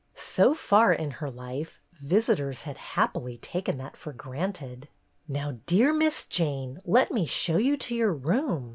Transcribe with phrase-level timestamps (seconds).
[0.15, 4.87] So far in her life, visitors had happily taken that for granted.
[5.27, 8.69] "Now, dear Miss Jane, let me show you to your room.